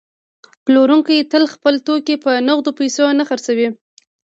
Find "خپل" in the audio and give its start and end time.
1.53-1.73